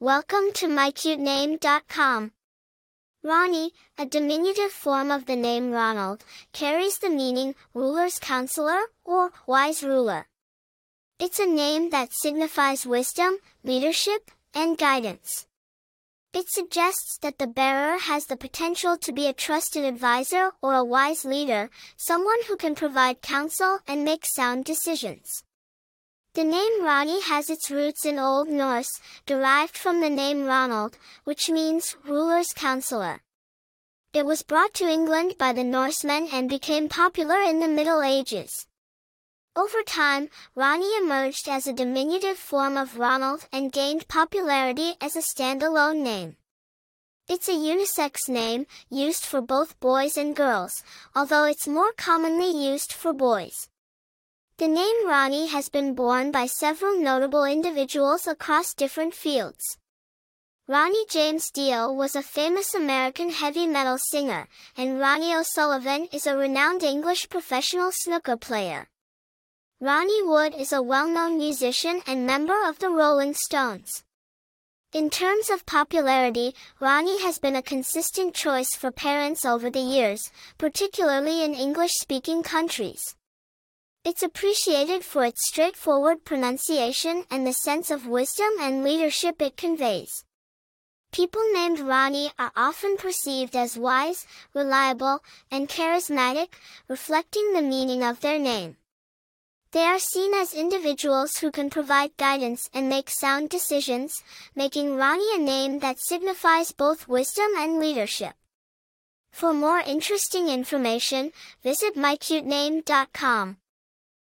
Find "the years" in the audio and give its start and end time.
79.70-80.32